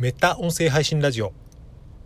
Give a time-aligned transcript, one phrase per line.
[0.00, 1.32] メタ音声配信ラジオ。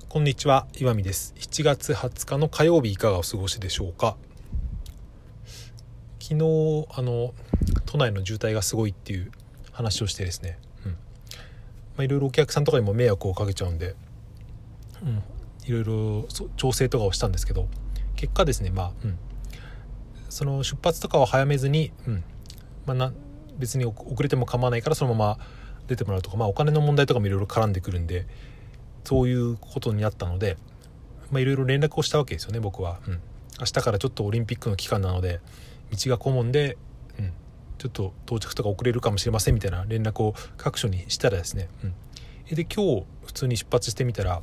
[0.08, 1.34] こんにちは岩見です。
[1.38, 4.16] 7月20日の火曜日いかがお過ごしでしょうか？
[6.18, 7.34] 昨日あの
[7.84, 9.30] 都内の渋滞がすごいっていう
[9.72, 10.92] 話をしてですね、うん。
[10.92, 10.96] ま
[11.98, 13.94] あ、いろいろお客さんとかにも迷惑をかけちゃうんで、
[15.02, 15.22] うん、
[15.66, 17.68] いろいろ調整とかをしたんですけど
[18.16, 19.18] 結果ですねまあ、うん、
[20.30, 22.24] その出発とかは早めずに、うん。
[22.86, 23.12] まあ、な
[23.58, 25.38] 別に遅れても構わないからそのまま
[25.88, 28.26] 出てもらうとか、まあ、お金の問題とかもいろいろ絡んでくるんで
[29.04, 30.56] そういうことになったので
[31.32, 33.20] いろいろ連絡をしたわけですよね僕は、うん、
[33.58, 35.40] 明日からちょっとオリンピックの期間なので
[35.90, 36.76] 道が混むんで、
[37.18, 37.32] うん、
[37.78, 44.42] ちょっと到着とか遅れるかもしれませんみたいな連絡を各所にしたらですね、うん、で今日普通に出発してみたら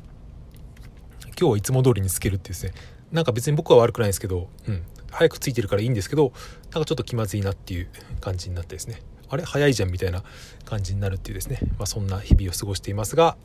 [1.38, 2.72] 今日はいつも通りにつけるってですね。
[3.12, 6.32] なんか別に僕は悪くないですけど、うん、早く着いてるからいいんですけど
[6.72, 7.88] なんかちょっと気まずいなっていう
[8.20, 9.02] 感じになってですね。
[9.30, 9.44] あれ？
[9.44, 10.22] 早いじゃんみたいな
[10.64, 13.36] 感じになるっていうですね、まあ、そんな日々を過ごしていますが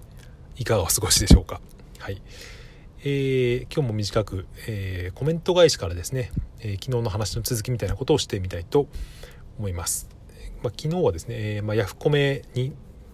[0.58, 1.62] いかがお過ごしでしょうか？
[2.00, 2.22] はい。
[3.08, 8.88] えー、今日も短く、えー、コメント返しからですね、えー、昨日の話の続きみたいなことをしてみたいと
[9.60, 10.10] 思います、
[10.64, 12.74] まあ、昨日はですね、えまあ、ヤフコメに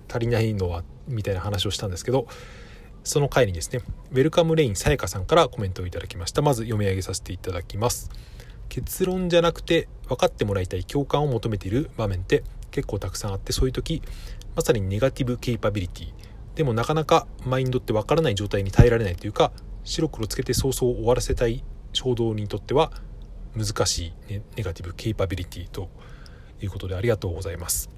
[0.09, 2.25] 足りないのはみたいな話をしたんですけど
[3.03, 3.81] その回にですね
[4.11, 6.41] ウェルカムレインさやかさんからコメントをいただきました。
[6.41, 8.11] まず読み上げさせていただきます。
[8.69, 14.01] 結論じゃなくて分かってもらいたい共感を求めている場面って結構たくさんあってそういう時
[14.55, 16.13] まさにネガティブケイパビリティ
[16.55, 19.51] でもなかなかマインドってわからない状態に耐えられないというか
[19.83, 22.91] 白黒つけて早々終わらせたい衝動にとっては
[23.55, 24.13] 難しい
[24.55, 25.89] ネガティブケイパビリティと
[26.61, 27.89] いうことでありがとうございます。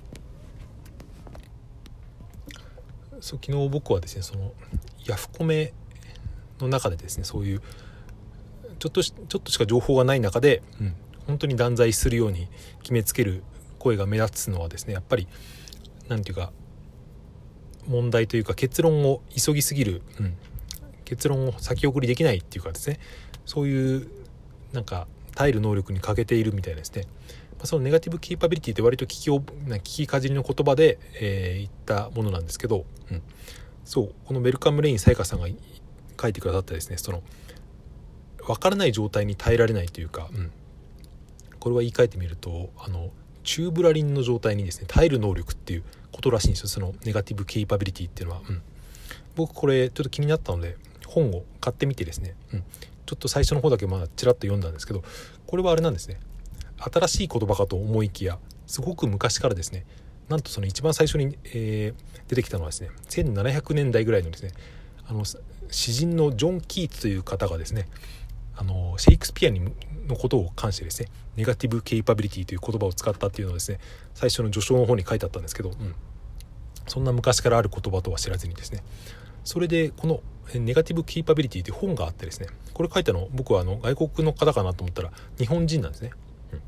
[3.19, 4.51] そう昨日僕はですねその
[5.05, 5.73] ヤフコメ
[6.59, 7.61] の中でですねそういう
[8.79, 10.95] ちょっとしちょっとしか情報がない中で、うん、
[11.27, 12.49] 本当に断罪するように
[12.81, 13.43] 決めつける
[13.83, 15.27] 声が目立つのはですねやっぱり
[16.07, 16.53] 何て言うか
[17.87, 20.37] 問題というか結論を急ぎすぎる、うん、
[21.03, 22.99] 結論を先送りできないっていうかですね
[23.45, 24.07] そういう
[24.71, 27.03] なんか耐える能力に欠けているみたいですね、
[27.59, 33.21] ま、そのネガティブキーパビリティって割と聞き聞きかじりの言葉で、えー、言ったものなんですけど、うん、
[33.83, 35.47] そうこのウェルカムレインさやかさんが
[36.21, 37.21] 書いてくださったですねその
[38.45, 40.51] 分からない状態に耐えられないというか、うん、
[41.59, 43.11] これは言い換えてみるとあの
[43.43, 46.67] 宙ぶらりんの状態にですね耐える能力っていうことらしいんですよ。
[46.67, 48.61] そのネガティブケイパビリティっていうのは、うん、
[49.35, 50.77] 僕これちょっと気になったので
[51.07, 52.63] 本を買ってみてですね、うん、
[53.05, 55.03] ちょっと最初の方だけまあちらっと読んだんですけど
[55.45, 56.19] これはあれなんですね。
[56.77, 59.85] 新しい言葉かと思いきやすごく昔からですね
[60.29, 64.51] なんとその一番最初に、えー、出てきたのはですね1700年代ぐらいのですね
[65.07, 65.23] あの
[65.69, 67.87] 詩人のジョン・キーツという方がですね
[68.55, 69.61] あのシェイクスピアに
[70.07, 73.79] のことを関してですねネガティブ・ケイパビリティという言葉を使ったっていうのをですね
[74.13, 75.95] 最初の序章の方に書いてあったんですけど、うん、
[76.87, 78.83] そんな昔からある言葉とは知らずにですね
[79.43, 80.21] それでこの
[80.53, 86.11] ネガティブ・ケイパビリティという本があってですねこれ書いたの僕はあの外国の方かなと思ったら日本人なんですね、
[86.51, 86.61] うん、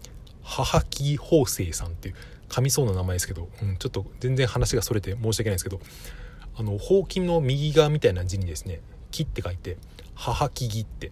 [0.43, 2.15] 母木法生さんっていう
[2.49, 5.79] 噛みそうな名前ですけど、うん、ちょっと全然話がそれて申し訳ないですけど
[6.57, 8.81] あのほうきの右側みたいな字にですね
[9.11, 9.77] 「木」って書いて
[10.15, 11.11] 「母木木」って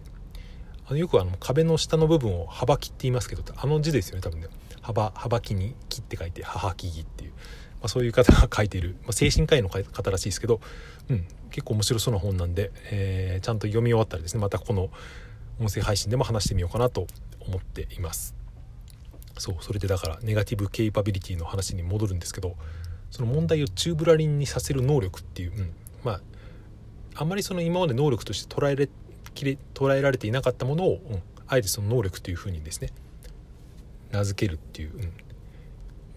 [0.86, 4.48] あのよくあの壁の下の部分を幅木って言いますけどあの字ですよね多分ね。
[4.82, 7.36] 幅幅木に木って書いて母木木っていう、ま
[7.84, 10.60] あ、そういう方が書いている、まあ、精神科医の方らしいですけど、
[11.08, 14.90] うん、結構面白そうな本なんで、えー、ちゃんと読み終わったらですねまたこの
[15.58, 17.06] 音声配信でも話してみようかなと
[17.40, 18.34] 思っています。
[19.38, 22.56] そうそれでだからネガティブケイパビリティの話に戻るんですけど
[23.10, 25.72] その問題をチューブラリンにさせる能力っていう、うん、
[26.04, 26.20] まあ
[27.16, 28.88] あんまりその今まで能力として捉えれ
[29.34, 32.90] きれ捉えられていなかったものを、うん、あえてその能力というふうにですね
[34.12, 35.08] 名付けるっていう、うんま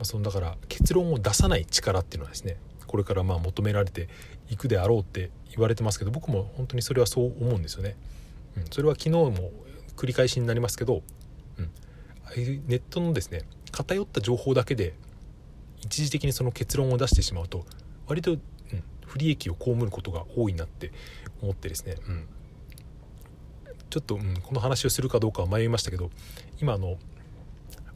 [0.02, 4.08] あ、そのだから結論を出さない力っていうのはですねこれからまあ求められて
[4.50, 7.96] いくであろうって言われてますけど僕も本当にそれはそう思うんですよね。
[8.56, 9.52] うん、それは昨日も
[9.96, 11.02] 繰り返しになりますけど、
[11.58, 11.70] うん、
[12.68, 13.42] ネットのですね
[13.72, 14.94] 偏った情報だけで
[15.82, 17.66] 一時的にその結論を出してしまうと
[18.08, 18.40] 割と、うん、
[19.06, 20.92] 不利益を被ることが多いなって
[21.42, 22.28] 思ってですね、うん、
[23.90, 26.10] ちょっと、うん、この話をするかどうかは迷いましたけど
[26.62, 26.98] 今あの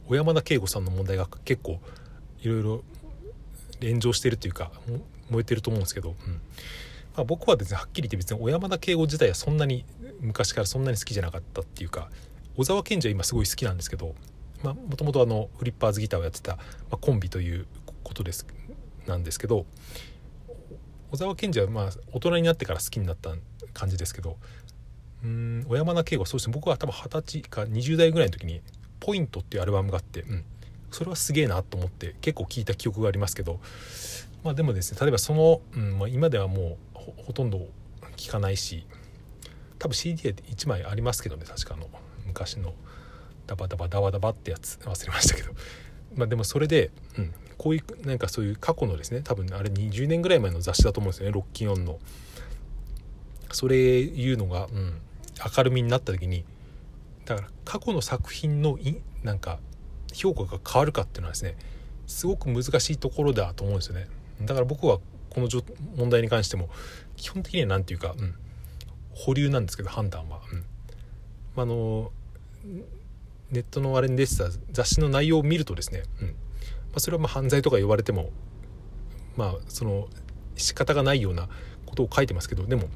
[0.08, 1.80] 小山田圭吾さんの問題が結構
[2.40, 2.84] いろいろ
[3.82, 4.70] 炎上してるというか
[5.30, 6.40] 燃えてると思うんですけど、うん。
[7.16, 9.84] まあ、僕はですねはっきり言って別に小山田圭吾自体はそんなに
[10.20, 12.10] 昔からそんなに好きじゃなかったっていうか
[12.56, 14.14] 小沢健二は今すごい好きなんですけど
[14.62, 16.62] もともとフリッパーズギターをやってた、ま
[16.92, 17.66] あ、コンビという
[18.02, 18.46] ことです
[19.06, 19.66] なんですけど
[21.10, 23.34] 小沢健二はまあ大人になってから好きになった
[23.74, 24.36] 感じですけど
[25.24, 25.64] うん。
[25.68, 26.54] 小山田圭吾そうですね。
[26.54, 28.60] 僕は多分二十歳か20代ぐらいの時に
[29.00, 30.44] 「ポイント」っていうアルバムがあって、うん、
[30.90, 33.60] それはすげえなと思って結構聴いた記憶がありますけど。
[34.42, 37.68] まあでもですね例えばその、うんまあ、今ではもうほとんど
[38.16, 38.84] 聞かないし
[39.78, 41.88] 多分 CD で1枚ありますけどね確かの
[42.26, 42.74] 昔の
[43.46, 45.52] ダバダバダバダバってやつ忘れましたけど。
[46.14, 51.98] まあでもそれで、うん、こういうなんかそういう過去のですね多分あれ20年ぐらい前の雑誌だと思うんですよねロッキンオンの。
[53.50, 54.94] それいうのが、うん、
[55.56, 56.44] 明るみになった時に
[57.24, 59.58] だから過去の作品のいなんか
[60.12, 61.56] 評価が変わるかっていうのはですね
[62.06, 64.08] すごく難しいところだと思うんですよね。
[64.42, 64.98] だから僕は
[65.30, 65.48] この
[65.96, 66.68] 問題に関しても
[67.16, 68.34] 基本的には何て言うか、うん、
[69.14, 70.40] 保留なんですけど判断は。
[70.52, 72.10] うん、あの
[73.50, 76.34] ネットのあれに出てた雑誌の内容を見るとですね、うんま
[76.96, 78.30] あ、それはま犯罪とか言われても
[79.36, 80.08] まあその
[80.56, 81.48] 仕方がないような
[81.86, 82.88] ことを書いてますけどでも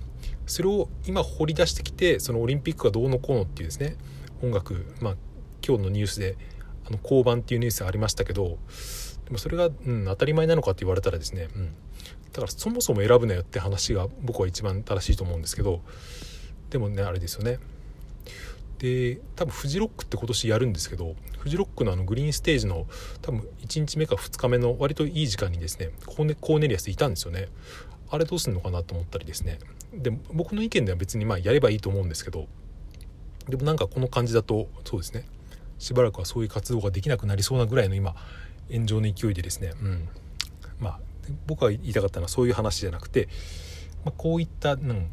[0.47, 3.97] それを今掘り出してきてそのオリンピックがどうのこうのっていうですね
[4.43, 5.17] 音楽まあ
[5.67, 6.37] 今日のニュースで
[6.87, 8.59] あの交番っていうニュースありましたけど
[9.25, 11.67] でもそれが、うん、当たり前なのかって言われたらですね、うん、
[12.33, 15.81] だからそもそも選ぶなよって話が僕は一番正しいと思うんですけど
[16.71, 17.59] でもねあれですよね。
[18.79, 22.87] で多分フジロックって今年やるんですけどフジロックのあのグリーンステージの
[23.23, 27.49] 多分1日目か2日目の割といい時間にですねコーネリアスいたんですよね。
[28.11, 29.59] あれどうすんのかなと思ったりですね。
[29.93, 32.47] で僕の意見では別にまあやればいいと思うんですけど
[33.49, 35.25] でもなんかこの感じだとそうですね。
[35.79, 38.15] しばらくはそういう活動ができなくなりそうなぐらいの今
[38.73, 40.09] 炎上の勢いでですね、うん、
[40.81, 41.01] まあ
[41.47, 43.29] 僕が言いたかったのはそういう話じゃなくて、
[44.05, 45.11] まあ、こういった、うん、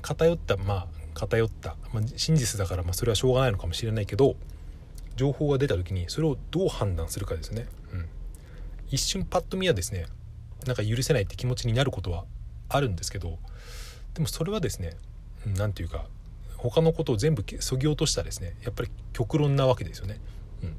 [0.00, 4.36] 偏ったまあ偏った、まあ、真実だからまあそれはしょうがないのかもしれないけど
[5.16, 8.08] 情報が出た時にそれをどう判断するかですね、うん、
[8.90, 10.06] 一瞬パッと見はですね
[10.66, 12.24] なんか許せないって気持ちになることは
[12.68, 13.38] あるんですけど
[14.14, 14.96] でもそれはですね
[15.56, 16.06] 何て言うか
[16.56, 20.20] 他のことを全部そぎ落としたですねやっぱり極論なわけですよね。
[20.62, 20.76] うん、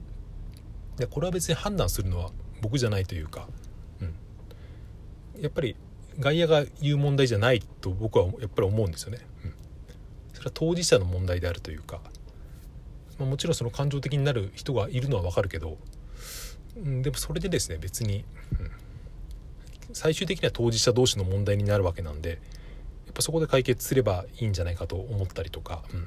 [0.96, 2.32] でこれは別に判断するのは
[2.62, 3.48] 僕じゃないというか、
[4.02, 5.76] うん、やっぱり
[6.20, 9.20] 外野が言う問題じゃないと僕はやっぱり思うんですよね。
[9.44, 9.54] うん、
[10.34, 12.00] それは当事者の問題であるというか、
[13.20, 15.78] まあ、もちろんその感情的になる人がいるのはわかるけど、
[16.78, 18.24] うん、でもそれでですね別に、
[18.60, 18.72] うん、
[19.94, 22.36] 最終的には当事者同士の問題になるわけなんでや
[23.12, 26.02] っぱそこで解決すればいいんじゃないかと思ったりとか、うん。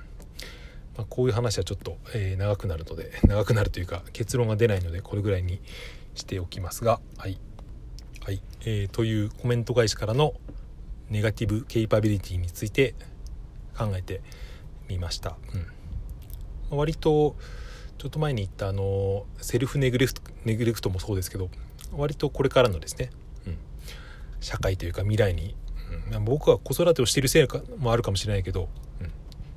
[0.97, 5.61] まあ、こういう話はちょっと、えー、長くなるので 長くなるというか結論が出ないのでこれぐらいに
[6.15, 7.39] しておきますがはい、
[8.23, 8.43] はい。
[8.63, 10.35] えー、というコメント返しからの
[11.11, 12.95] ネガティブケイパビリティについて
[13.77, 14.23] 考えて
[14.89, 15.37] みました。
[16.71, 17.37] うん、割と
[17.99, 21.51] ちょっと前に言ったあのセルフネグレクトネグレクトもそうですけど
[21.93, 23.11] 割とこれからのですね
[24.41, 25.57] 社会というか未来に、
[26.13, 27.49] うん、僕は子育てをしているせい
[27.79, 28.69] もあるかもしれないけど、
[29.01, 29.07] うん、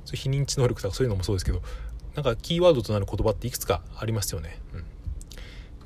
[0.04, 1.62] そう非認知能力とかそういうのもそうですけど
[2.14, 4.58] なんかキーワードとなる言葉っていくつかありますよね。
[4.74, 4.84] うんま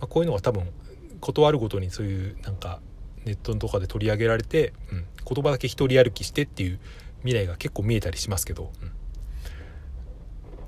[0.02, 0.70] あ、こういうのが多分
[1.20, 2.80] 事あるごとにそういうなんか
[3.24, 6.78] ネットとかで取り上げられて、うん、言葉だけ一人歩きしてっていう
[7.20, 8.70] 未来が結構見えたりしますけど、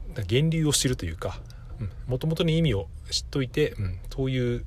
[0.08, 1.40] うん、だ源流を知るというか
[2.06, 4.64] もともとに意味を知っといて、うん、そういう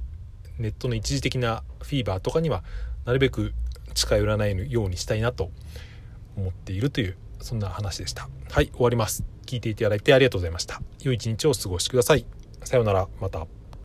[0.59, 2.63] ネットの一時的なフィーバーとかには
[3.05, 3.53] なるべく
[3.93, 5.51] 近寄らないようにしたいなと
[6.37, 8.29] 思っているというそんな話でした。
[8.51, 9.23] はい終わります。
[9.45, 10.81] 聞いていただいてありがとうございました。
[11.01, 12.25] 良い一日をお過ごしください。
[12.63, 13.07] さようなら。
[13.19, 13.58] また。